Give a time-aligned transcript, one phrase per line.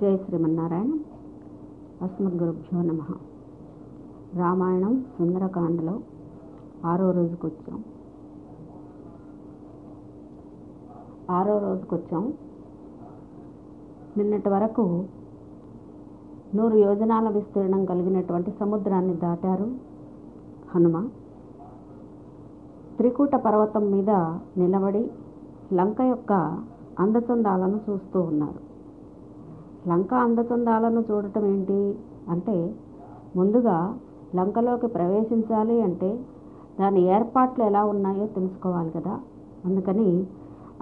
[0.00, 0.98] జై శ్రీమన్నారాయణ.
[2.02, 3.00] అస్మద్గురుభ్యో నమ.
[4.36, 6.00] రామాయణం సుందరకాండలో
[6.84, 7.84] ఆరో రోజుకు వచ్చాం
[11.30, 12.32] ఆరో రోజుకు వచ్చాం
[14.16, 15.04] నిన్నటి వరకు
[16.54, 19.70] నూరు యోజనాల విస్తీర్ణం కలిగినటువంటి సముద్రాన్ని దాటారు
[20.74, 21.08] హనుమ.
[22.96, 24.10] త్రికూట పర్వతం మీద
[24.56, 25.10] నిలబడి
[25.72, 26.32] లంక యొక్క
[26.98, 28.65] అందచందాలను చూస్తూ ఉన్నారు.
[29.88, 31.98] లంక అందచందాలను చూడటం ఏంటి?
[32.28, 32.74] అంటే
[33.36, 33.98] ముందుగా
[34.34, 36.18] లంకలోకి ప్రవేశించాలి అంటే
[36.80, 39.20] దాని ఏర్పాట్లు ఎలా ఉన్నాయో తెలుసుకోవాలి కదా?
[39.64, 40.26] అందుకని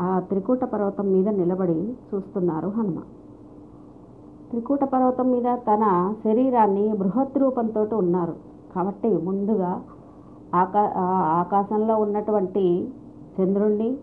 [0.00, 2.98] ఆ త్రికూట పర్వతం మీద నిలబడి చూస్తున్నారు హనుమ.
[4.50, 8.34] త్రికూట పర్వతం మీద తన శరీరాన్ని బృహత్ రూపంతో ఉన్నారు.
[8.74, 9.82] కాబట్టి ముందుగా
[10.54, 10.92] ఆకా
[11.40, 12.88] ఆకాశంలో ఉన్నటువంటి
[13.40, 13.96] చంద్రుణ్ణి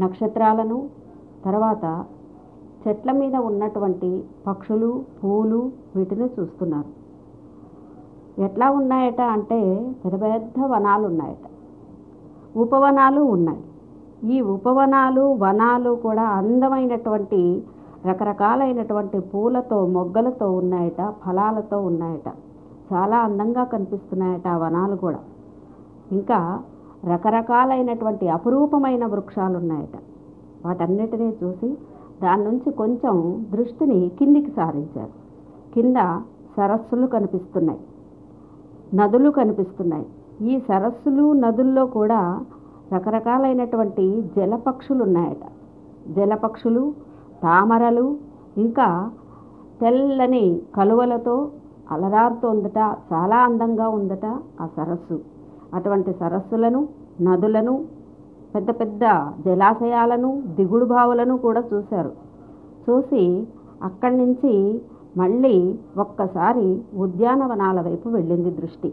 [0.00, 0.88] నక్షత్రాలను
[1.44, 2.04] తర్వాత
[2.82, 7.00] చెట్ల మీద ఉన్నటువంటి పక్షులు పూలు వీటిని చూస్తున్నారు.
[8.42, 11.46] ఎట్లా ఉన్నాయట అంటే పెద్ద పెద్ద వనాలు ఉన్నాయట.
[12.56, 13.62] ఉపవనాలు ఉన్నాయి.
[14.36, 17.62] ఈ ఉపవనాలు వనాలు కూడా అందమైనటువంటి
[18.06, 22.28] రకరకాలైనటువంటి పూలతో మొగ్గలతో ఉన్నాయట ఫలాలతో ఉన్నాయట.
[22.92, 25.18] చాలా అందంగా కనిపిస్తున్నాయట ఆ వనాలు కూడా.
[26.12, 26.60] ఇంకా
[27.04, 29.96] రకరకాలైనటువంటి అపురూపమైన వృక్షాలు ఉన్నాయట.
[30.66, 31.78] వాటన్నిటినీ చూసి
[32.22, 35.10] దాని నుంచి కొంచెం దృష్టిని కిందికి సారించారు.
[35.74, 35.96] కింద
[36.56, 37.80] సరస్సులు కనిపిస్తున్నాయి.
[38.94, 40.06] నదులు కనిపిస్తున్నాయి.
[40.42, 42.40] ఈ సరస్సులు నదుల్లో కూడా
[42.94, 45.44] రకరకాలైనటువంటి జలపక్షులు ఉన్నాయట
[46.12, 46.94] జలపక్షులు
[47.42, 48.16] తామరలు
[48.58, 49.10] ఇంకా
[49.80, 51.50] తెల్లని కలువలతో
[51.90, 52.78] అలరారుతోందట
[53.12, 54.24] చాలా అందంగా ఉందట
[54.60, 55.20] ఆ సరస్సు.
[55.74, 56.88] అటువంటి సరస్సులను
[57.22, 57.84] నదులను
[58.54, 59.00] పెద్ద పెద్ద
[59.46, 62.12] జలాశయాలను దిగుడు బావులను కూడా చూశారు.
[62.84, 63.46] చూసి
[63.82, 64.80] అక్కడి నుంచి
[65.16, 68.92] మళ్ళీ ఒక్కసారి ఉద్యానవనాల వైపు వెళ్ళింది దృష్టి.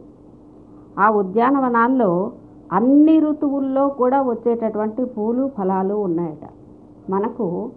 [1.00, 2.32] ఆ ఉద్యానవనాల్లో
[2.72, 6.46] అన్ని ఋతువుల్లో కూడా వచ్చేటటువంటి పూలు ఫలాలు ఉన్నాయట.
[7.10, 7.70] మనకు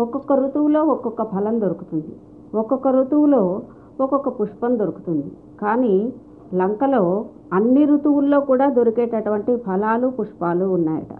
[0.00, 2.12] ఒక్కొక్క ఋతువులో ఒక్కొక్క ఫలం దొరుకుతుంది.
[2.54, 3.62] ఒక్కొక్క ఋతువులో
[4.00, 5.32] ఒక్కొక్క పుష్పం దొరుకుతుంది.
[5.62, 6.12] కానీ
[6.54, 11.14] లంకలో అన్ని ఋతువుల్లో కూడా దొరికేటటువంటి ఫలాలు పుష్పాలు ఉన్నాయట.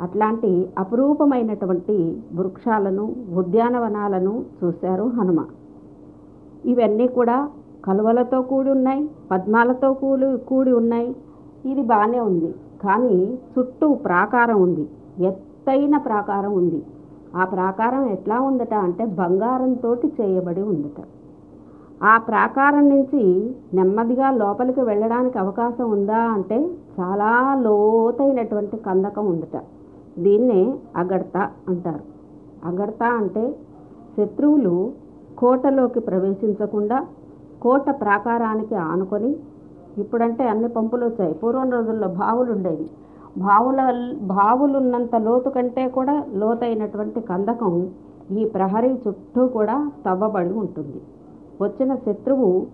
[0.00, 5.44] అట్లాంటి అపురూపమైనటువంటి వృక్షాలను ఉద్యానవనాలను చూశారు హనుమ.
[6.64, 7.48] ఇవన్నీ కూడా
[7.84, 11.16] కలువలతో కూడి ఉన్నాయి పద్మాలతో కూడి కూడి ఉన్నాయి.
[11.66, 12.54] ఇది బాగానే ఉంది.
[12.84, 14.88] కానీ చుట్టూ ప్రాకారం ఉంది.
[15.20, 16.82] ఎత్తైన ప్రాకారం ఉంది.
[17.36, 21.00] ఆ ప్రాకారం ఎట్లా ఉందట అంటే బంగారంతో చేయబడి ఉందట.
[22.02, 23.22] ఆ ప్రాకారం నుంచి
[23.74, 26.58] నెమ్మదిగా లోపలికి వెళ్ళడానికి అవకాశం ఉందా అంటే
[27.00, 29.56] చాలా లోతైనటువంటి కందకం ఉందట.
[30.18, 31.36] దీన్నే అగడత
[31.68, 32.04] అంటారు.
[32.66, 33.54] అగడత అంటే
[34.16, 34.92] శత్రువులు
[35.36, 37.06] కోటలోకి ప్రవేశించకుండా
[37.62, 39.36] కోట ప్రాకారానికి ఆనుకొని
[39.98, 41.34] ఇప్పుడంటే అన్ని పంపులు వచ్చాయి.
[41.34, 42.86] పూర్వం రోజుల్లో బావులు ఉండేవి.
[43.38, 43.80] బావుల
[44.22, 47.88] బావులున్నంత లోతు కంటే కూడా లోతైనటువంటి కందకం
[48.32, 51.00] ఈ ప్రహరీ చుట్టూ కూడా తవ్వబడి ఉంటుంది.
[51.62, 52.66] వచ్చిన శత్రువు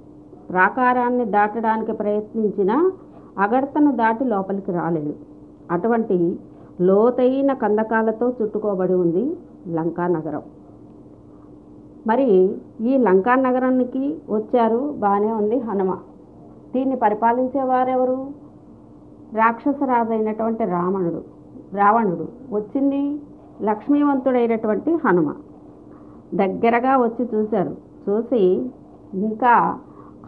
[0.51, 2.91] ప్రాకారాన్ని దాటడానికి ప్రయత్నించిన
[3.39, 5.13] అగడతను దాటి లోపలికి రాలేడు
[5.71, 6.39] అటువంటి
[6.81, 9.37] లోతైన కందకాలతో చుట్టుకోబడి ఉంది
[9.69, 10.43] లంకా నగరం.
[12.07, 15.99] మరి ఈ లంకా నగరానికి వచ్చారు బాగానే ఉంది హనుమ.
[16.75, 18.29] దీన్ని పరిపాలించేవారెవరు
[19.35, 21.23] రాక్షసరాజు అయినటువంటి రావణుడు.
[21.77, 22.29] రావణుడు.
[22.51, 23.21] వచ్చింది
[23.63, 25.35] లక్ష్మీవంతుడైనటువంటి హనుమ.
[26.35, 27.90] దగ్గరగా వచ్చి చూశారు.
[28.11, 28.71] చూసి
[29.15, 29.79] ఇంకా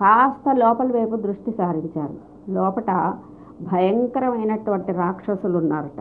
[0.01, 2.15] కాస్త లోపల వైపు దృష్టి సారించారు.
[2.51, 2.91] లోపట
[3.73, 6.01] భయంకరమైనటువంటి రాక్షసులు ఉన్నారట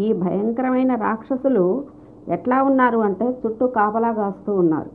[0.00, 1.84] ఈ భయంకరమైన రాక్షసులు
[2.28, 4.90] ఎట్లా ఉన్నారు అంటే చుట్టూ కాపలా కాస్తూ ఉన్నారు.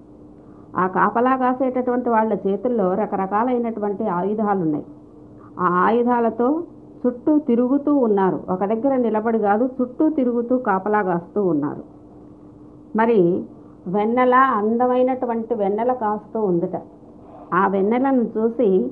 [0.78, 4.86] ఆ కాపలా కాసేటటువంటి వాళ్ళ చేతుల్లో రకరకాలైనటువంటి ఆయుధాలు ఉన్నాయి
[5.60, 6.64] ఆ ఆయుధాలతో
[7.08, 8.40] చుట్టూ తిరుగుతూ ఉన్నారు.
[8.50, 11.84] ఒక దగ్గర నిలబడి కాదు చుట్టూ తిరుగుతూ కాపలా కాస్తూ ఉన్నారు.
[12.96, 13.46] మరి
[13.88, 16.76] వెన్నెల అందమైనటువంటి వెన్నెల కాస్తూ ఉందట.
[17.54, 18.92] ఆ వెన్నెలను చూసి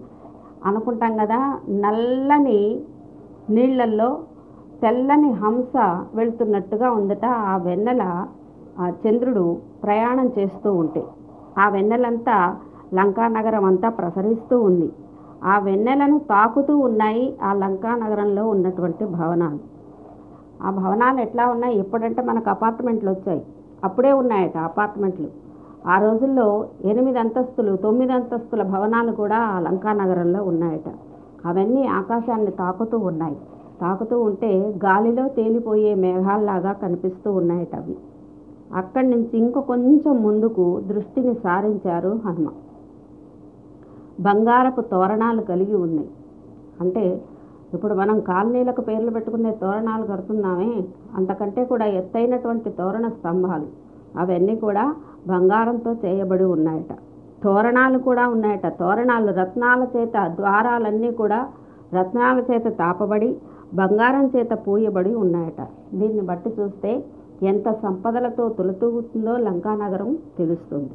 [0.65, 2.81] అనుకుంటాం కదా నల్లని
[3.49, 4.19] నీళ్ళల్లో
[4.81, 5.75] తెల్లని హంస
[6.13, 7.25] వెళ్తున్నట్టుగా ఉందట.
[7.25, 8.25] ఆ వెన్నెల
[8.79, 11.03] ఆ చంద్రుడు ప్రయాణం చేస్తూ ఉంటే
[11.57, 12.55] ఆ వెన్నెలంతా
[12.93, 14.89] లంకా నగరం అంతా ప్రసరిస్తూ ఉంది.
[15.43, 19.59] ఆ వెన్నెలను తాకుతూ ఉన్నాయి ఆ లంకానగరంలో ఉన్నటువంటి భవనాలు.
[20.63, 21.79] ఆ భవనాలు ఎట్లా ఉన్నాయి?
[21.79, 23.43] ఎప్పుడంటే మనకు అపార్ట్మెంట్లు వచ్చాయి.
[23.83, 25.27] అప్పుడే ఉన్నాయట అపార్ట్మెంట్లు.
[25.87, 30.89] ఆ రోజుల్లో ఎనిమిది అంతస్తులు తొమ్మిది అంతస్తుల భవనాలు కూడా ఆ లంకా నగరంలో ఉన్నాయట.
[31.45, 33.37] అవన్నీ ఆకాశాన్ని తాకుతూ ఉన్నాయి.
[33.81, 37.97] తాకుతూ ఉంటే గాలిలో తేలిపోయే మేఘాల్లాగా కనిపిస్తూ ఉన్నాయట అవి.
[38.75, 42.47] అక్కడి నుంచి ఇంక కొంచెం ముందుకు దృష్టిని సారించారు హనుమ.
[44.19, 46.09] బంగారపు తోరణాలు కలిగి ఉన్నాయి.
[46.81, 47.21] అంటే
[47.73, 50.83] ఇప్పుడు మనం కాలనీలకు పేర్లు పెట్టుకునే తోరణాలు కడుతున్నామే.
[51.15, 53.67] అంతకంటే కూడా ఎత్తైనటువంటి తోరణ స్తంభాలు.
[54.19, 54.95] అవన్నీ కూడా
[55.27, 56.93] బంగారంతో చేయబడి ఉన్నాయట.
[57.43, 58.67] తోరణాలు కూడా ఉన్నాయట.
[58.67, 61.47] తోరణాలు రత్నాల చేత ద్వారాలన్నీ కూడా
[61.93, 63.37] రత్నాల చేత తాపబడి
[63.73, 65.61] బంగారం చేత పూయబడి ఉన్నాయట.
[65.93, 67.03] దీన్ని బట్టి చూస్తే
[67.43, 70.91] ఎంత సంపదలతో తులతూగుతుందో లంకానగరం తెలుస్తుంది.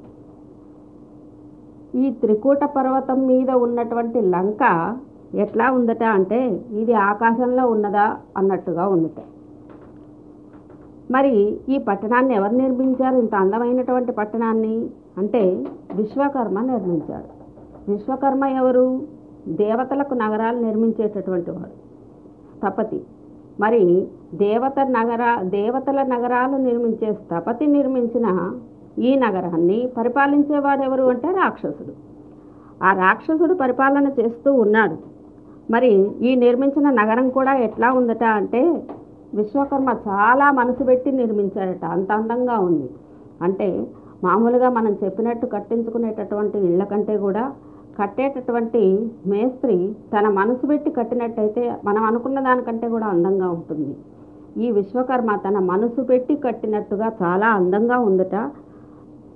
[1.95, 4.65] ఈ త్రికూట పర్వతం మీద ఉన్నటువంటి లంక
[5.35, 9.23] ఎట్లా ఉందట అంటే ఇది ఆకాశంలో ఉన్నదా అన్నట్టుగా ఉందట.
[11.11, 13.17] మరి ఈ పట్టణాన్ని ఎవరు నిర్మించారు?
[13.17, 14.91] ఇంత అందమైనటువంటి పట్టణాన్ని?
[15.19, 17.39] అంటే విశ్వకర్మ నిర్మించాడు.
[17.91, 19.03] విశ్వకర్మ ఎవరు?
[19.49, 21.89] దేవతలకు నగరాలు నిర్మించేటటువంటి వాడు
[22.59, 23.03] స్థపతి.
[23.61, 28.53] మరి దేవత నగర దేవతల నగరాలు నిర్మించే స్థపతి నిర్మించిన
[28.99, 32.09] ఈ నగరాన్ని పరిపాలించేవాడు ఎవరు అంటే రాక్షసుడు.
[32.85, 35.18] ఆ రాక్షసుడు పరిపాలన చేస్తూ ఉన్నాడు.
[35.71, 35.91] మరి
[36.29, 38.61] ఈ నిర్మించిన నగరం కూడా ఎట్లా ఉందట అంటే
[39.35, 42.91] విశ్వకర్మ చాలా మనసు పెట్టి నిర్మించాడట అంత అందంగా ఉంది.
[43.43, 43.87] అంటే
[44.25, 47.53] మామూలుగా మనం చెప్పినట్టు కట్టించుకునేటటువంటి ఇళ్ళ కంటే కూడా
[48.01, 49.77] కట్టేటటువంటి మేస్త్రి
[50.15, 53.97] తన మనసు పెట్టి కట్టినట్టయితే మనం అనుకున్న దానికంటే కూడా అందంగా ఉంటుంది.
[54.65, 58.37] ఈ విశ్వకర్మ తన మనసు పెట్టి కట్టినట్టుగా చాలా అందంగా ఉందట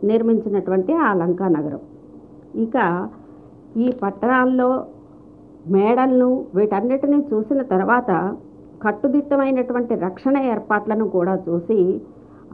[0.05, 1.83] నిర్మించినటువంటి ఆ లంకా నగరం.
[2.57, 3.09] ఇక
[3.77, 4.71] ఈ పట్టణాల్లో
[5.71, 8.35] మేడలను వీటన్నిటినీ చూసిన తర్వాత
[8.83, 12.01] కట్టుదిట్టమైనటువంటి రక్షణ ఏర్పాట్లను కూడా చూసి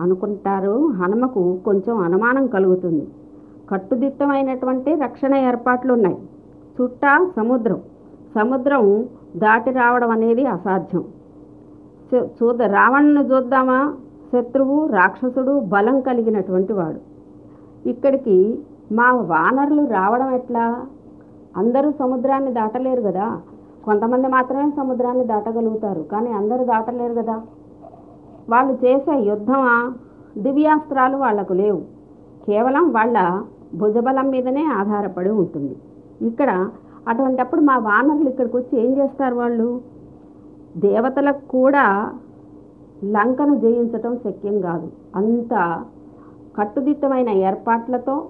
[0.00, 0.86] అనుకుంటారు.
[0.86, 3.08] హనుమకు కొంచెం అనుమానం కలుగుతుంది.
[3.70, 6.18] కట్టుదిట్టమైనటువంటి రక్షణ ఏర్పాట్లు ఉన్నాయి.
[6.82, 7.80] చుట్టా సముద్రం.
[8.34, 9.06] సముద్రం
[9.36, 11.04] దాటి రావడం అనేది అసాధ్యం.
[12.14, 13.94] చూద రావణ్ను చూద్దామా?
[14.32, 17.00] శత్రువు రాక్షసుడు బలం కలిగినటువంటి వాడు.
[17.88, 18.58] ఇక్కడికి
[18.92, 20.86] మా వానరులు రావడం ఎట్లా?
[21.56, 23.40] అందరూ సముద్రాన్ని దాటలేరు కదా.
[23.84, 26.02] కొంతమంది మాత్రమే సముద్రాన్ని దాటగలుగుతారు.
[26.02, 27.42] కానీ అందరూ దాటలేరు కదా.
[28.50, 29.92] వాళ్ళు చేసే యుద్ధమా?
[30.38, 31.78] దివ్యాస్త్రాలు వాళ్ళకు లేవు.
[32.46, 33.42] కేవలం వాళ్ళ
[33.74, 35.76] భుజబలం మీదనే ఆధారపడి ఉంటుంది.
[36.26, 36.68] ఇక్కడ
[37.08, 39.80] అటువంటప్పుడు మా వానరులు ఇక్కడికి వచ్చి ఏం చేస్తారు వాళ్ళు?
[40.76, 42.12] దేవతలకు కూడా
[43.04, 44.88] లంకను జయించటం శక్యం కాదు.
[45.16, 45.84] అంత
[46.58, 48.26] కట్టుదిట్టమైన ఏర్పాట్లతో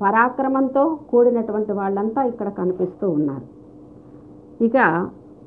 [0.00, 3.46] పరాక్రమంతో కూడినటువంటి వాళ్ళంతా ఇక్కడ కనిపిస్తూ ఉన్నారు.
[4.64, 4.76] ఇక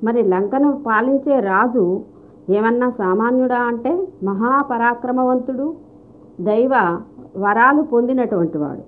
[0.04, 2.02] మరి లంకను పాలించే రాజు
[2.50, 5.74] ఏమన్నా సామాన్యుడా అంటే మహాపరాక్రమవంతుడు
[6.42, 6.74] దైవ
[7.38, 8.84] వరాలు పొందినటువంటి వాడు.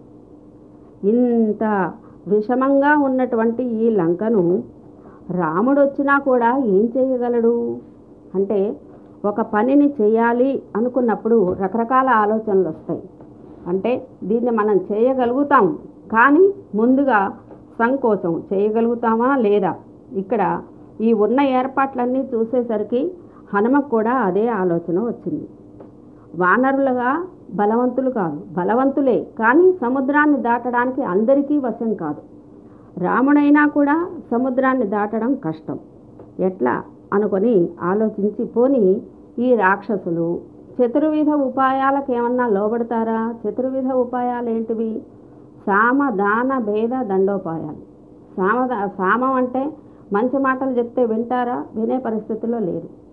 [1.08, 1.94] ఇంత
[2.28, 4.64] విషమంగా ఉన్నటువంటి ఈ లంకను
[5.32, 7.78] రాముడు వచ్చినా కూడా ఏం చేయగలడు?
[8.36, 8.76] అంటే
[9.26, 13.04] ఒక పనిని చేయాలి అనుకున్నప్పుడు రకరకాల ఆలోచనలు వస్తాయి
[13.68, 15.78] అంటే దీన్ని మనం చేయగలుగుతాం.
[16.12, 17.20] కానీ ముందుగా
[17.80, 19.74] సంకోచం చేయగలుగుతామా లేదా?
[20.16, 20.62] ఇక్కడ
[21.02, 23.12] ఈ ఉన్న ఏర్పాట్లన్నీ చూసేసరికి
[23.54, 25.48] హనుమకు కూడా అదే ఆలోచన వచ్చింది.
[26.36, 29.28] వానరులుగా బలవంతులు కాదు బలవంతులే.
[29.40, 32.22] కానీ సముద్రాన్ని దాటడానికి అందరికీ వశం కాదు.
[32.98, 35.80] రాముడైనా కూడా సముద్రాన్ని దాటడం కష్టం.
[36.40, 36.84] ఎట్లా?
[37.14, 39.02] అనుకొని ఆలోచించి పోని
[39.40, 40.40] ఈ రాక్షసులు
[40.82, 43.36] చతుర్విధ ఉపాయాలకు ఏమన్నా లోబడతారా?
[43.48, 45.02] చతుర్విధ ఉపాయాలు ఏంటివి
[45.68, 47.96] సామ దాన భేద దండోపాయాలు.
[48.38, 49.70] సామ సామం అంటే
[50.14, 51.64] మంచి మాటలు చెప్తే వింటారా?
[51.76, 53.06] వినే పరిస్థితిలో లేరు.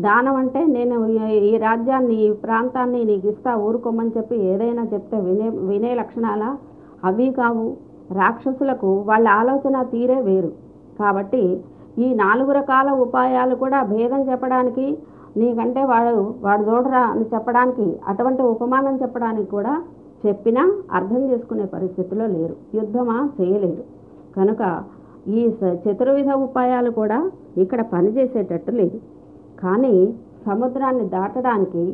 [0.00, 5.48] దానం అంటే నేను ఈ- ఈ రాజ్యాన్ని ఈ ప్రాంతాన్ని నీకు ఇస్తా ఊరుకోమని చెప్పి ఏదైనా చెప్తే వినే
[5.48, 6.56] వినే లక్షణాల?
[7.04, 7.76] అవి కావు.
[8.12, 10.52] రాక్షసులకు వాళ్ళ ఆలోచన తీరే వేరు.
[10.98, 11.60] కాబట్టి
[11.98, 14.98] ఈ నాలుగు రకాల ఉపాయాలు కూడా భేదం చెప్పడానికి
[15.40, 16.14] నీకంటే వాడు
[16.44, 19.74] వాడు చూడరా అని చెప్పడానికి అటువంటి ఉపమానం చెప్పడానికి కూడా
[20.24, 20.62] చెప్పినా
[20.98, 22.56] అర్థం చేసుకునే పరిస్థితిలో లేరు.
[22.78, 23.84] యుద్ధమా చేయలేరు
[24.36, 24.62] కనుక
[25.38, 25.42] ఈ
[25.84, 27.18] చతుర్విధ ఉపాయాలు కూడా
[27.62, 28.98] ఇక్కడ పనిచేసేటట్టు లేదు.
[29.62, 29.94] కానీ
[30.48, 31.84] సముద్రాన్ని దాటడానికి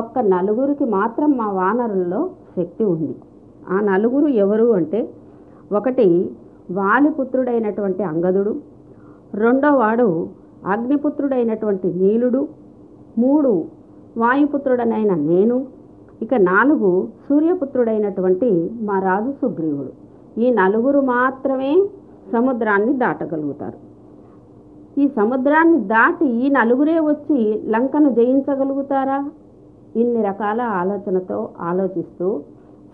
[0.00, 2.20] ఒక్క నలుగురికి మాత్రం మా వానరుల్లో
[2.56, 3.14] శక్తి ఉంది.
[3.74, 5.00] ఆ నలుగురు ఎవరు అంటే
[5.76, 6.08] ఒకటి
[6.78, 8.52] వాలిపుత్రుడైనటువంటి అంగదుడు
[9.42, 10.08] రెండో వాడు
[10.74, 12.40] అగ్నిపుత్రుడైనటువంటి నీలుడు
[13.18, 13.64] మూడు
[14.16, 15.56] వాయుపుత్రుడనైన నేను
[16.22, 16.90] ఇక నాలుగు
[17.28, 19.92] సూర్యపుత్రుడైనటువంటి మా రాజు సుగ్రీవుడు.
[20.42, 21.72] ఈ నలుగురు మాత్రమే
[22.32, 23.78] సముద్రాన్ని దాటగలుగుతారు.
[25.02, 29.18] ఈ సముద్రాన్ని దాటి ఈ నలుగురే వచ్చి లంకను జయించగలుగుతారా?
[29.96, 32.40] ఇన్ని రకాల ఆలోచనతో ఆలోచిస్తూ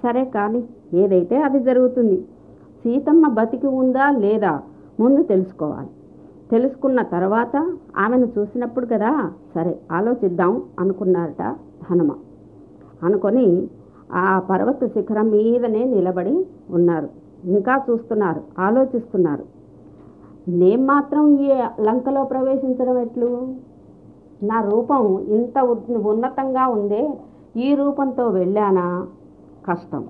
[0.02, 0.60] సరే కానీ
[0.94, 2.18] ఏదైతే అది జరుగుతుంది
[2.82, 4.52] సీతమ్మ బతికి ఉందా లేదా
[5.00, 5.90] ముందు తెలుసుకోవాలి.
[6.52, 7.56] తెలుసుకున్న తర్వాత
[7.96, 9.10] ఆమెను చూసినప్పుడు కదా
[9.54, 11.42] సరే ఆలోచిద్దాం అనుకున్నారట
[11.90, 12.10] హనుమ.
[13.02, 13.68] అనుకొని
[14.12, 17.08] ఆ పర్వత శిఖరం మీదనే నిలబడి ఉన్నారు.
[17.44, 19.44] ఇంకా చూస్తున్నారు ఆలోచిస్తున్నారు.
[20.48, 21.48] నేను మాత్రం ఈ
[21.80, 23.54] లంకలో ప్రవేశించడం ఎట్లు?
[24.42, 25.58] నా రూపం ఇంత
[26.06, 27.02] ఉన్నతంగా ఉందే
[27.56, 29.06] ఈ రూపంతో వెళ్ళానా?
[29.66, 30.04] కష్టం.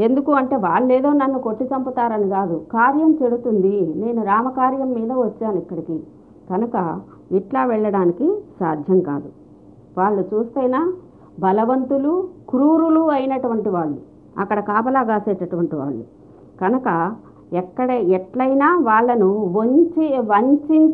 [0.00, 2.62] ఎందుకు అంటే వాళ్ళేదో నన్ను కొట్టి చంపుతారని కాదు.
[2.72, 3.94] కార్యం చెడుతుంది.
[3.96, 6.00] నేను రామకార్యం మీద వచ్చాను ఇక్కడికి.
[6.50, 7.00] కనుక
[7.32, 9.28] ఇట్లా వెళ్ళడానికి సాధ్యం కాదు.
[9.98, 10.92] వాళ్ళు చూస్తేనా?
[11.40, 13.96] బలవంతులు క్రూరులు అయినటువంటి వాళ్ళు.
[14.38, 16.04] అక్కడ కాపలా కాసేటటువంటి వాళ్ళు.
[16.60, 17.14] కనుక
[17.52, 20.92] ఎక్కడ ఎట్లయినా వాళ్ళను వంచి వంచి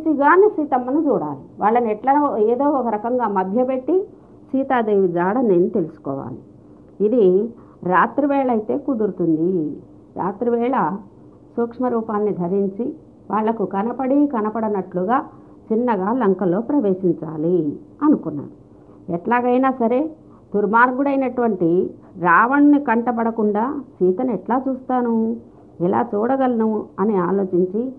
[0.48, 1.40] సీతమ్మను చూడాలి.
[1.60, 4.02] వాళ్ళని ఎట్లా ఏదో ఒక రకంగా మభ్యపెట్టి
[4.52, 6.38] సీతాదేవి జాడ నేను తెలుసుకోవాలి.
[7.06, 7.54] ఇది
[7.84, 9.76] రాత్రివేళ అయితే కుదురుతుంది.
[10.16, 10.96] రాత్రివేళ
[11.56, 12.94] సూక్ష్మరూపాన్ని ధరించి
[13.30, 15.24] వాళ్ళకు కనపడి కనపడనట్లుగా
[15.72, 18.48] చిన్నగా లంకలో ప్రవేశించాలి అనుకున్నాను
[19.14, 20.10] ఎట్లాగైనా సరే
[20.54, 25.36] దుర్మార్గుడైనటువంటి రావణ్ణి కంటపడకుండా సీతను ఎట్లా చూస్తాను?
[25.80, 26.84] ఎలా చూడగలను?
[27.00, 27.92] అని ఆలోచించి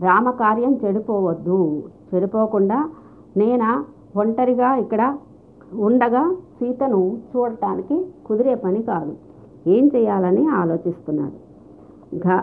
[0.00, 1.82] రామకార్యం చెడిపోవద్దు.
[2.14, 2.88] చెడిపోకుండా
[3.36, 3.84] నేనా
[4.16, 5.16] ఒంటరిగా ఇక్కడ
[5.74, 9.27] ఉండగా సీతను చూడటానికి కుదిరే పని కాదు.
[9.76, 11.36] ఏం చేయాలని ఆలోచిస్తున్నాడు
[12.18, 12.40] ఘ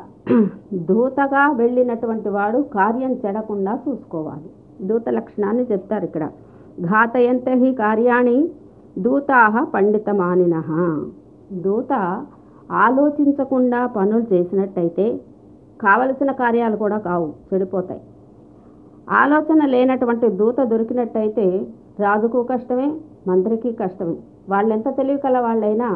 [0.90, 4.50] దూతగా వెళ్ళినటువంటి వాడు కార్యం చెడకుండా చూసుకోవాలి.
[4.88, 6.26] దూత లక్షణాన్ని చెప్తారు ఇక్కడ.
[6.82, 8.38] ఘాతయంత హి కార్యాణి
[9.00, 10.56] దూతాహ పండితమానిన.
[11.66, 11.94] దూత
[12.72, 15.06] ఆలోచించకుండా పనులు చేసినట్టయితే
[15.82, 18.02] కావలసిన కార్యాలు కూడా కావు చెడిపోతాయి.
[19.22, 21.46] ఆలోచన లేనటువంటి దూత దొరికినట్టయితే
[22.00, 22.88] రాజుకు కష్టమే
[23.28, 24.16] మంత్రికి కష్టమే.
[24.50, 25.90] వాళ్ళెంత తెలివి కల వాళ్ళైనా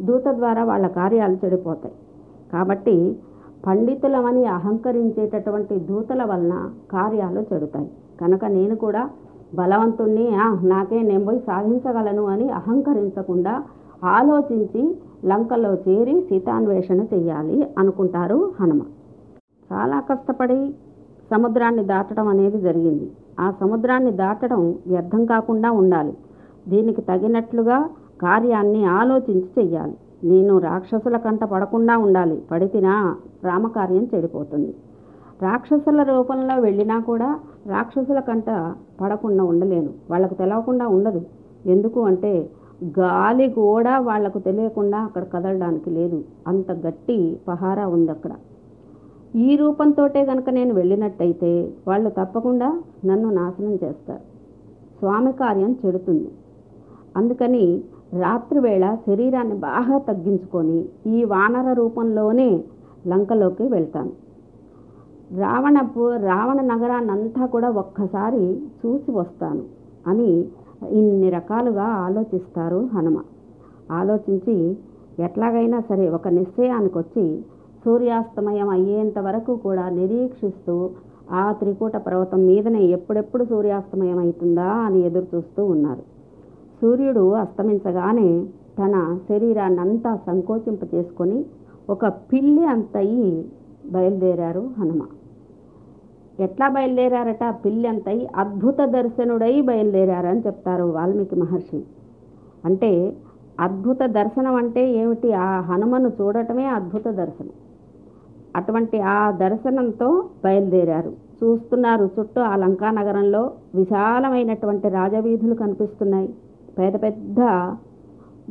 [0.00, 1.94] దూత ద్వారా వాళ్ళ కార్యాలు చెడిపోతాయి.
[2.52, 2.96] కాబట్టి
[3.66, 6.54] పండితులమని అహంకరించేటటువంటి దూతల వలన
[6.92, 7.90] కార్యాలు చెడుతాయి.
[8.20, 9.10] కనుక నేను కూడా
[9.54, 13.54] బలవంతుణ్ణి "ఆ, నాకే నేను పోయి సాధించగలను అని అహంకరించకుండా
[14.04, 14.82] ఆలోచించి
[15.24, 18.80] లంకలో చేరి సీతాన్వేషణ చేయాలి అనుకుంటారు హనుమ.
[19.70, 20.74] చాలా కష్టపడి
[21.30, 23.06] సముద్రాన్ని దాటడం అనేది జరిగింది.
[23.40, 26.14] ఆ సముద్రాన్ని దాటడం వ్యర్థం కాకుండా ఉండాలి.
[26.68, 27.78] దీనికి తగినట్లుగా
[28.22, 29.96] కార్యాన్ని ఆలోచించి చెయ్యాలి.
[30.24, 32.42] నేను రాక్షసుల కంట పడకుండా ఉండాలి.
[32.50, 34.74] పడితినా రామకార్యం చెడిపోతుంది.
[35.42, 39.90] రాక్షసుల రూపంలో వెళ్ళినా కూడా రాక్షసుల కంట పడకుండా ఉండలేను.
[40.10, 41.22] వాళ్ళకు తెలవకుండా ఉండదు.
[41.66, 42.50] ఎందుకు అంటే
[42.98, 46.24] గాలి కూడా వాళ్ళకు తెలియకుండా అక్కడ కదలడానికి లేదు.
[46.46, 48.30] అంత గట్టి పహారా ఉంది అక్కడ.
[49.36, 54.20] ఈ రూపంతోటే గనక నేను వెళ్ళినట్టయితే వాళ్ళు తప్పకుండా నన్ను నాశనం చేస్తారు.
[54.98, 56.30] స్వామి కార్యం చెడుతుంది.
[57.16, 57.84] అందుకని
[58.20, 62.64] రాత్రివేళ శరీరాన్ని బాగా తగ్గించుకొని ఈ వానర రూపంలోనే
[63.06, 64.12] లంకలోకి వెళ్తాను.
[65.38, 69.62] రావణపు రావణ నగరాన్నంతా కూడా ఒక్కసారి చూసి వస్తాను
[70.06, 70.44] అని
[70.90, 73.20] ఇన్ని రకాలుగా ఆలోచిస్తారు హనుమ.
[73.90, 74.76] ఆలోచించి
[75.18, 77.42] ఎట్లాగైనా సరే ఒక నిశ్చయానికి వచ్చి
[77.84, 80.90] సూర్యాస్తమయం అయ్యేంత వరకు కూడా నిరీక్షిస్తూ
[81.32, 86.15] ఆ త్రికూట పర్వతం మీదనే ఎప్పుడెప్పుడు సూర్యాస్తమయం అవుతుందా అని ఎదురు చూస్తూ ఉన్నారు.
[86.80, 88.46] సూర్యుడు అస్తమించగానే
[88.78, 91.44] తన శరీరాన్ని అంతా సంకోచింప చేసుకొని
[91.90, 93.48] ఒక పిల్లి అంతయి
[93.90, 95.02] బయలుదేరారు హనుమ.
[96.40, 97.54] ఎట్లా బయలుదేరారట?
[97.64, 101.84] పిల్లి అంతయి అద్భుత దర్శనుడై బయలుదేరారని చెప్తారు వాల్మీకి మహర్షి.
[102.64, 103.16] అంటే
[103.60, 105.32] అద్భుత దర్శనం అంటే ఏమిటి?
[105.32, 107.50] ఆ హనుమను చూడటమే అద్భుత దర్శనం.
[108.56, 111.12] అటువంటి ఆ దర్శనంతో బయలుదేరారు.
[111.44, 116.34] చూస్తున్నారు చుట్టూ ఆ లంకా నగరంలో విశాలమైనటువంటి రాజవీధులు కనిపిస్తున్నాయి.
[116.78, 117.40] పెద్ద పెద్ద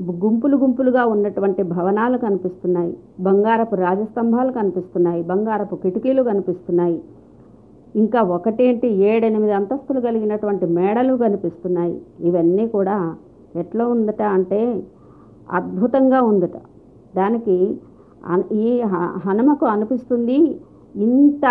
[0.01, 2.98] గుంపులు గుంపులుగా ఉన్నటువంటి భవనాలు కనిపిస్తున్నాయి.
[3.20, 5.24] బంగారపు రాజస్తంభాలు కనిపిస్తున్నాయి.
[5.24, 7.01] బంగారపు కిటికీలు కనిపిస్తున్నాయి.
[7.96, 8.88] ఇంకా ఒకటేంటి?
[8.88, 12.01] ఏడెనిమిది అంతస్తులు కలిగినటువంటి మేడలు కనిపిస్తున్నాయి.
[12.20, 13.15] ఇవన్నీ కూడా
[13.55, 14.84] ఎట్లా ఉందట అంటే
[15.51, 16.58] అద్భుతంగా ఉందట.
[17.17, 17.77] దానికి
[18.51, 20.60] ఈ హ- హనుమకు అనిపిస్తుంది
[20.96, 21.46] ఇంత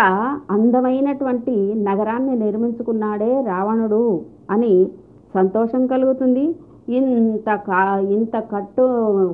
[0.51, 4.87] అందమైనటువంటి నగరాన్ని నిర్మించుకున్నాడే రావణుడు అని
[5.33, 6.55] సంతోషం కలుగుతుంది.
[6.87, 8.83] ఇంత కా ఇంత కట్టు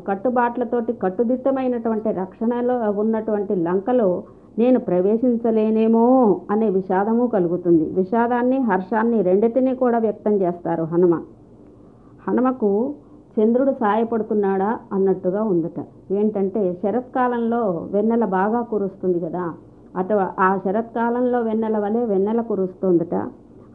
[0.08, 4.24] కట్టుబాట్లతోటి కట్టుదిట్టమైనటువంటి రక్షణలో ఉన్నటువంటి లంకలో
[4.58, 6.06] నేను ప్రవేశించలేనేమో
[6.52, 7.86] అనే విషాదము కలుగుతుంది.
[7.90, 11.16] విషాదాన్ని హర్షాన్ని రెండింటినీ కూడా వ్యక్తం చేస్తారు హనుమ.
[12.28, 12.94] హనుమకు
[13.38, 15.78] చంద్రుడు సాయపడుతున్నాడా అన్నట్టుగా ఉందట.
[16.12, 19.54] ఏంటంటే శరత్కాలంలో వెన్నెల బాగా కురుస్తుంది కదా.
[19.96, 23.16] అటు ఆ శరత్కాలంలో వెన్నెల వలె వెన్నెల కురుస్తుందట.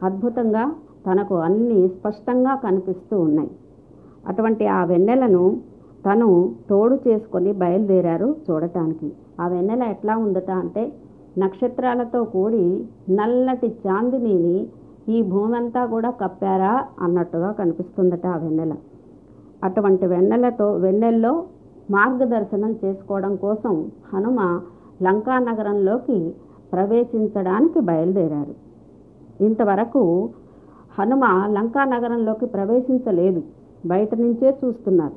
[0.02, 0.72] అద్భుతంగా
[1.06, 3.50] తనకు అన్నీ స్పష్టంగా కనిపిస్తూ ఉన్నాయి.
[4.28, 5.44] అటువంటి ఆ వెన్నెలను
[6.06, 6.28] తను
[6.70, 9.12] తోడు చేసుకొని బయలుదేరారు చూడటానికి.
[9.40, 10.92] ఆ వెన్నెల ఎట్లా ఉందట అంటే
[11.38, 12.64] నక్షత్రాలతో కూడి
[13.10, 14.66] నల్లటి చాందినీని
[15.08, 18.72] ఈ భూమి అంతా కూడా కప్పారా అన్నట్టుగా కనిపిస్తుందట ఆ వెన్నెల.
[19.64, 21.44] అటువంటి వెన్నెలతో వెన్నెల్లో
[21.90, 24.40] మార్గదర్శనం చేసుకోవడం కోసం హనుమ
[25.02, 26.34] లంకా నగరంలోకి
[26.72, 28.54] ప్రవేశించడానికి బయలుదేరారు.
[29.44, 30.02] ఇంతవరకు
[30.98, 33.42] హనుమ లంకా నగరంలోకి ప్రవేశించలేదు.
[33.92, 35.16] బయట నుంచే చూస్తున్నారు.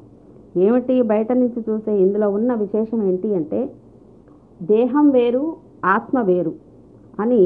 [0.65, 3.59] ఏమిటి బయట నుంచి చూసే ఇందులో ఉన్న విశేషం ఏంటి అంటే
[4.59, 5.43] దేహం వేరు
[5.95, 6.53] ఆత్మ వేరు
[7.23, 7.41] అని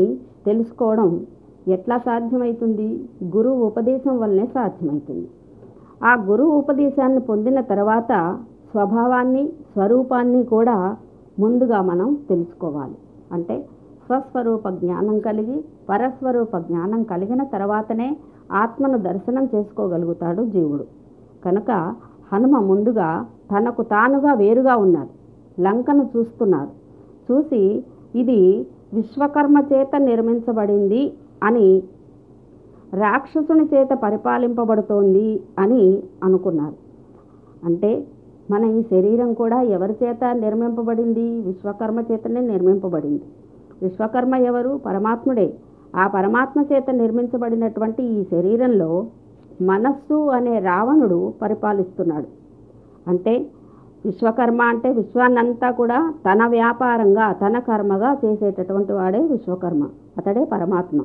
[0.45, 1.09] తెలుసుకోవడం
[1.75, 2.87] ఎట్లా సాధ్యమవుతుంది
[3.35, 5.27] గురువు ఉపదేశం వల్లనే సాధ్యమవుతుంది
[6.05, 8.11] ఆ గురువు ఉపదేశాన్ని పొందిన తర్వాత
[8.71, 10.77] స్వభావాన్ని స్వరూపాన్ని కూడా
[11.39, 12.97] ముందుగా మనం తెలుసుకోవాలి.
[13.31, 13.55] అంటే
[14.05, 15.57] స్వస్వరూప జ్ఞానం కలిగి
[15.89, 18.09] పరస్వరూప జ్ఞానం కలిగిన తర్వాతనే
[18.61, 20.85] ఆత్మను దర్శనం చేసుకోగలుగుతాడు జీవుడు.
[21.43, 21.95] కనుక
[22.33, 25.09] హనుమ ముందుగా తనకు తానుగా వేరుగా ఉన్నారు
[25.61, 26.69] లంకను చూస్తున్నారు.
[27.31, 27.83] చూసి
[28.15, 31.83] ఇది విశ్వకర్మ చేత నిర్మించబడింది అని
[32.93, 36.73] రాక్షసుని చేత పరిపాలింపబడుతోంది అని అనుకున్నారు.
[37.63, 38.07] అంటే
[38.51, 41.41] మన ఈ శరీరం కూడా ఎవరి చేత నిర్మింపబడింది?
[41.41, 43.21] విశ్వకర్మ చేతనే నిర్మింపబడింది.
[43.81, 44.79] విశ్వకర్మ ఎవరు?
[44.85, 45.53] పరమాత్ముడే.
[45.95, 49.05] ఆ పరమాత్మ చేత నిర్మించబడినటువంటి ఈ శరీరంలో
[49.65, 52.27] మనస్సు అనే రావణుడు పరిపాలిస్తున్నాడు.
[53.09, 53.45] అంటే
[54.05, 59.87] విశ్వకర్మ అంటే విశ్వాన్నంతా కూడా తన వ్యాపారంగా తన కర్మగా చేసేటటువంటి వాడే విశ్వకర్మ.
[60.17, 61.01] అతడే పరమాత్మ.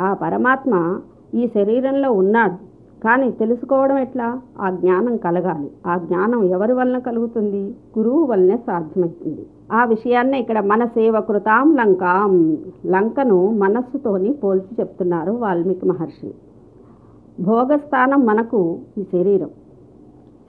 [0.00, 1.00] ఆ పరమాత్మ
[1.34, 2.68] ఈ శరీరంలో ఉన్నాడు.
[3.04, 4.40] కానీ తెలుసుకోవడం ఎట్లా?
[4.60, 5.70] ఆ జ్ఞానం కలగాలి.
[5.86, 7.74] ఆ జ్ఞానం ఎవరి వలన కలుగుతుంది?
[7.98, 9.46] గురువు వల్లనే సాధ్యమవుతుంది.
[9.72, 12.58] ఆ విషయాన్నే ఇక్కడ మన సేవకృతాం లంకాం.
[12.86, 16.34] లంకను మనస్సుతోని పోల్చి చెప్తున్నారు వాల్మీకి మహర్షి.
[17.40, 19.50] భోగస్థానం మనకు ఈ శరీరం.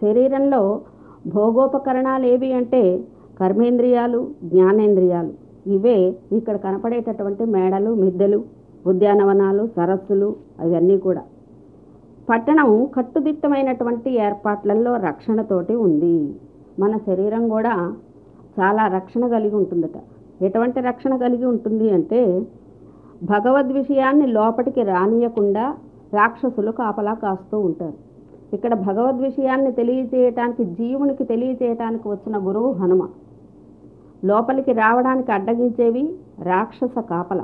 [0.01, 0.81] శరీరంలో
[1.27, 3.03] భోగోపకరణాలు ఏవి అంటే
[3.39, 5.33] కర్మేంద్రియాలు జ్ఞానేంద్రియాలు.
[5.67, 8.43] ఇవే ఇక్కడ కనపడేటటువంటి మేడలు మిద్దెలు
[8.87, 11.21] ఉద్యానవనాలు సరస్సులు అవన్నీ కూడా.
[12.29, 16.35] పట్టణం కట్టుదిట్టమైనటువంటి ఏర్పాట్లలో రక్షణతోటి ఉంది.
[16.79, 17.93] మన శరీరం కూడా
[18.59, 19.97] చాలా రక్షణ కలిగి ఉంటుందట.
[20.41, 22.41] ఎటువంటి రక్షణ కలిగి ఉంటుంది అంటే
[23.23, 25.73] భగవద్ విషయాన్ని లోపటికి రానియకుండా
[26.13, 27.93] రాక్షసులు కాపలా కాస్తూ ఉంటారు.
[28.53, 33.07] ఇక్కడ భగవద్ విషయాన్ని తెలియచేయటానికి జీవునికి తెలియచేయటానికి వచ్చిన గురువు హనుమ.
[34.25, 37.43] లోపలికి రావడానికి అడ్డగించేవి రాక్షస కాపల.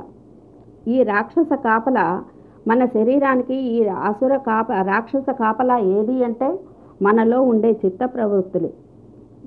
[0.88, 2.22] ఈ రాక్షస కాపల
[2.68, 6.58] మన శరీరానికి ఈ అసుర కాప రాక్షస కాపల ఏది అంటే
[7.02, 8.70] మనలో ఉండే చిత్త ప్రవృత్తులు.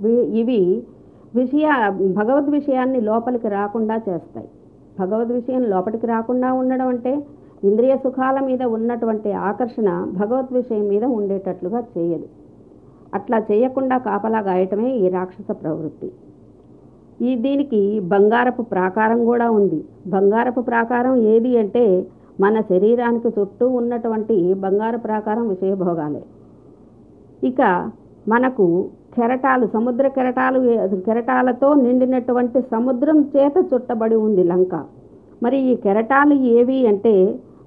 [0.10, 0.84] ఇవి
[1.36, 1.70] విషయ
[2.16, 4.50] భగవద్ విషయాన్ని లోపలికి రాకుండా చేస్తాయి.
[5.00, 7.24] భగవద్ విషయం లోపలికి రాకుండా ఉండడం అంటే
[7.64, 12.28] ఇంద్రియ సుఖాల మీద ఉన్నటువంటి ఆకర్షణ భగవద్ విషయం మీద ఉండేటట్లుగా చేయదు.
[13.18, 16.10] అట్లా చేయకుండా కాపలా గాయటమే ఈ రాక్షస ప్రవృత్తి.
[17.28, 17.82] ఈ దీనికి
[18.14, 19.80] బంగారపు ప్రాకారం కూడా ఉంది.
[20.08, 21.86] బంగారపు ప్రాకారం ఏది అంటే
[22.44, 26.22] మన శరీరానికి చుట్టూ ఉన్నటువంటి బంగారు ప్రాకారం విషయభోగాలే.
[27.50, 27.62] ఇక
[28.28, 28.66] మనకు
[29.16, 30.60] కెరటాలు సముద్ర కెరటాలు
[31.08, 34.74] కెరటాలతో నిండినటువంటి సముద్రం చేత చుట్టబడి ఉంది లంక.
[35.44, 37.14] మరి ఈ కెరటాలు ఏవి అంటే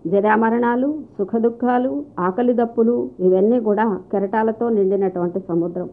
[0.07, 5.88] జరామరణాలు సుఖదుఖాలు ఆకలి దప్పులు ఇవన్నీ కూడా కెరటాలతో నిండినటువంటి సముద్రం.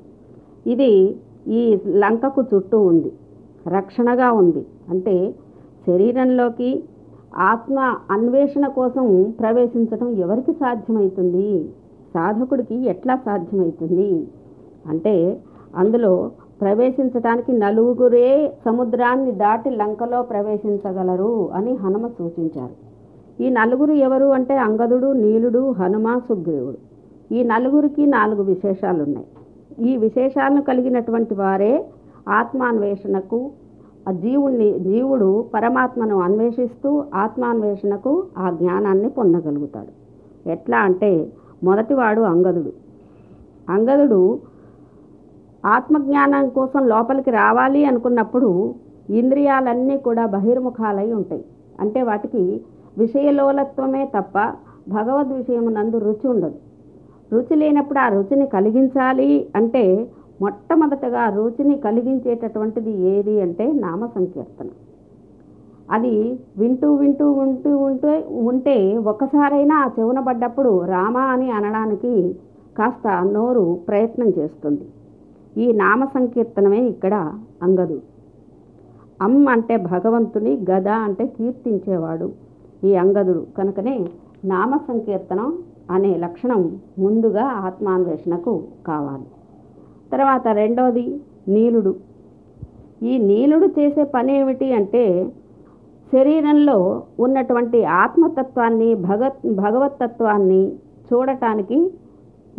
[0.68, 1.16] ఇది
[1.48, 3.12] ఈ లంకకు చుట్టూ ఉంది.
[3.68, 4.66] రక్షణగా ఉంది.
[4.90, 5.36] అంటే
[5.88, 6.84] శరీరంలోకి
[7.38, 7.80] ఆత్మ
[8.12, 11.70] అన్వేషణ కోసం ప్రవేశించడం ఎవరికి సాధ్యమవుతుంది
[12.14, 14.28] సాధకుడికి ఎట్లా సాధ్యమవుతుంది
[14.90, 15.42] అంటే
[15.78, 22.89] అందులో ప్రవేశించడానికి నలుగురే సముద్రాన్ని దాటి లంకలో ప్రవేశించగలరు అని హనుమ సూచించారు.
[23.42, 26.78] ఈ నలుగురు ఎవరు అంటే అంగదుడు నీలుడు హనుమ సుగ్రీవుడు.
[27.34, 29.28] ఈ నలుగురికి నాలుగు విశేషాలు ఉన్నాయి
[29.90, 31.86] ఈ విశేషాలను కలిగినటువంటి వారే
[32.30, 33.52] ఆత్మాన్వేషణకు
[34.10, 39.92] ఆ జీవుణ్ణి జీవుడు పరమాత్మను అన్వేషిస్తూ ఆత్మాన్వేషణకు ఆ జ్ఞానాన్ని పొందగలుగుతాడు.
[40.50, 41.32] ఎట్లా అంటే
[41.64, 42.74] మొదటివాడు అంగదుడు.
[43.70, 44.40] అంగదుడు
[45.66, 48.74] ఆత్మజ్ఞానం కోసం లోపలికి రావాలి అనుకున్నప్పుడు
[49.10, 51.46] ఇంద్రియాలన్నీ కూడా బహిర్ముఖాలై ఉంటాయి.
[51.80, 52.62] అంటే వాటికి
[53.00, 54.36] విషయలోలత్వమే తప్ప
[54.96, 56.58] భగవద్ విషయమునందు రుచి ఉండదు.
[57.34, 59.84] రుచి లేనప్పుడు ఆ రుచిని కలిగించాలి అంటే
[60.42, 64.70] మొట్టమొదటగా రుచిని కలిగించేటటువంటిది ఏది అంటే నామ సంకీర్తన
[65.96, 66.14] అది
[66.58, 68.16] వింటూ వింటూ ఉంటూ ఉంటే
[68.50, 68.76] ఉంటే
[69.12, 72.14] ఒక్కసారైనా ఆ చెవున పడ్డప్పుడు రామ అని అనడానికి
[72.78, 74.86] కాస్త నోరు ప్రయత్నం చేస్తుంది.
[75.64, 77.16] ఈ నామ సంకీర్తనమే ఇక్కడ
[77.64, 77.98] అంగదు.
[79.22, 82.28] అమ్ అంటే భగవంతుని గద అంటే కీర్తించేవాడు.
[82.84, 83.46] ఈ అంగదుడు.
[83.58, 84.10] కనుకనే
[84.46, 85.58] నామ సంకీర్తనం
[85.92, 89.28] అనే లక్షణం ముందుగా ఆత్మాన్వేషణకు కావాలి.
[90.12, 91.96] తర్వాత రెండోది నీలుడు.
[93.04, 95.32] ఈ నీలుడు చేసే పని ఏమిటి అంటే
[96.14, 100.72] శరీరంలో ఉన్నటువంటి ఆత్మతత్వాన్ని భగత్ భగవతత్వాన్ని
[101.10, 101.94] చూడటానికి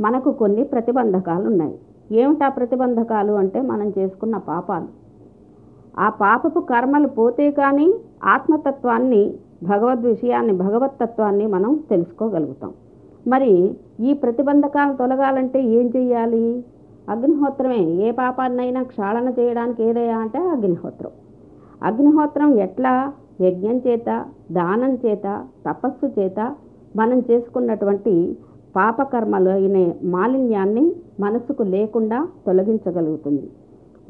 [0.01, 1.79] మనకు కొన్ని ప్రతిబంధకాలు ఉన్నాయి
[2.13, 4.89] ఏమిటా ప్రతిబంధకాలు అంటే మనం చేసుకున్న పాపాలు.
[5.99, 12.73] ఆ పాపపు కర్మలు పోతే కానీ ఆత్మతత్వాన్ని భగవద్ విషయాన్ని భగవతత్వాన్ని మనం తెలుసుకోగలుగుతాం.
[13.27, 16.65] మరి ఈ ప్రతిబంధకాలు తొలగాలంటే ఏం చెయ్యాలి?
[17.09, 17.79] అగ్నిహోత్రమే.
[17.79, 21.11] ఏ పాపాన్నైనా క్షాళన చేయడానికి ఏదయ్యా అంటే అగ్నిహోత్రం.
[21.83, 23.13] అగ్నిహోత్రం ఎట్లా?
[23.41, 26.55] యజ్ఞం చేత దానం చేత తపస్సు చేత
[26.97, 28.37] మనం చేసుకున్నటువంటి
[28.77, 33.51] పాపకర్మలు అయిన మాలిన్యాన్ని మనసుకు లేకుండా తొలగించగలుగుతుంది.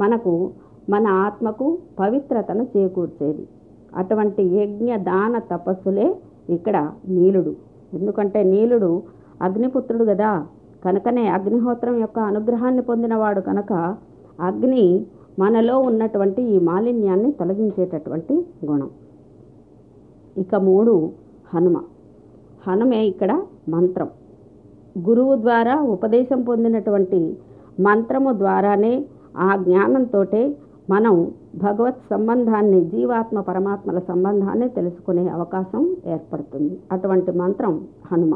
[0.00, 0.50] మనకు
[0.90, 3.48] మన ఆత్మకు పవిత్రతను చేకూర్చేది.
[3.96, 6.16] అటువంటి యజ్ఞ దాన తపస్సులే
[6.50, 7.56] ఇక్కడ నీలుడు.
[7.94, 9.02] ఎందుకంటే నీలుడు
[9.42, 10.46] అగ్నిపుత్రుడు కదా
[10.84, 13.96] కనుకనే అగ్నిహోత్రం యొక్క అనుగ్రహాన్ని పొందినవాడు కనుక
[14.40, 15.06] అగ్ని
[15.38, 18.90] మనలో ఉన్నటువంటి ఈ మాలిన్యాన్ని తొలగించేటటువంటి గుణం.
[20.38, 21.10] ఇక మూడు
[21.54, 21.80] హనుమ.
[22.66, 24.08] హనుమే ఇక్కడ మంత్రం.
[25.08, 27.36] గురువు ద్వారా ఉపదేశం పొందినటువంటి
[27.80, 29.04] మంత్రము ద్వారానే
[29.36, 30.24] ఆ జ్ఞానంతో
[30.92, 31.14] మనం
[31.64, 35.82] భగవత్ సంబంధాన్ని జీవాత్మ పరమాత్మల సంబంధాన్ని తెలుసుకునే అవకాశం
[36.14, 36.74] ఏర్పడుతుంది.
[36.94, 37.72] అటువంటి మంత్రం
[38.10, 38.34] హనుమ.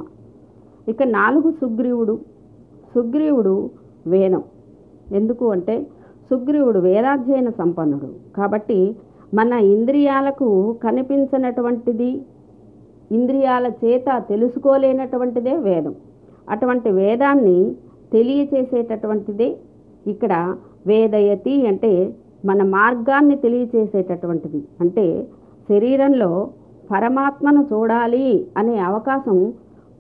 [0.89, 2.15] ఇక నాలుగు సుగ్రీవుడు.
[2.95, 3.55] సుగ్రీవుడు
[4.15, 4.43] వేదం
[5.19, 5.75] ఎందుకు అంటే
[6.31, 8.11] సుగ్రీవుడు వేదాధ్యయన సంపన్నుడు.
[8.37, 8.79] కాబట్టి
[9.39, 10.49] మన ఇంద్రియాలకు
[10.85, 12.11] కనిపించినటువంటిది
[13.17, 15.95] ఇంద్రియాల చేత తెలుసుకోలేనటువంటిదే వేదం.
[16.55, 17.59] అటువంటి వేదాన్ని
[18.13, 19.49] తెలియచేసేటటువంటిదే
[20.13, 20.33] ఇక్కడ
[20.87, 21.93] వేదయతి అంటే
[22.49, 24.61] మన మార్గాన్ని తెలియచేసేటటువంటిది.
[24.81, 25.07] అంటే
[25.69, 26.31] శరీరంలో
[26.91, 28.27] పరమాత్మను చూడాలి
[28.57, 29.37] అనే అవకాశం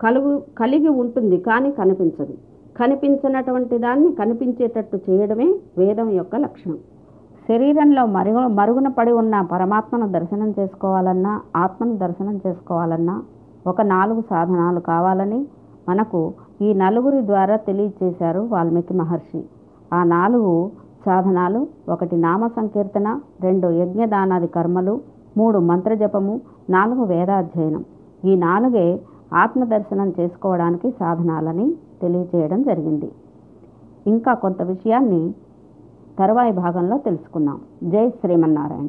[0.02, 2.34] కలుగు కలిగి ఉంటుంది కానీ కనిపించదు.
[2.80, 6.78] కనిపించినటువంటి దాన్ని కనిపించేటట్టు చేయడమే వేదం యొక్క లక్షణం.
[7.48, 13.16] శరీరంలో మరుగు మరుగున పడి ఉన్న పరమాత్మను దర్శనం చేసుకోవాలన్నా ఆత్మను దర్శనం చేసుకోవాలన్నా
[13.66, 15.40] ఒక నాలుగు సాధనాలు కావాలని
[15.88, 16.20] మనకు
[16.62, 19.40] ఈ నలుగురి ద్వారా తెలియచేశారు వాల్మీకి మహర్షి.
[19.94, 20.52] ఆ నాలుగు
[21.06, 25.00] సాధనాలు ఒకటి నామ సంకీర్తన రెండు యజ్ఞదానాది కర్మలు
[25.36, 26.40] మూడు మంత్రజపము
[26.70, 27.84] నాలుగు వేదాధ్యయనం.
[28.24, 29.00] ఈ నాలుగే
[29.32, 33.12] ఆత్మదర్శనం చేసుకోవడానికి సాధనాలని తెలియచేయడం జరిగింది.
[34.06, 35.34] ఇంకా కొంత విషయాన్ని
[36.18, 37.60] తరువాయి భాగంలో తెలుసుకుందాం.
[37.84, 38.88] జై శ్రీమన్నారాయణ.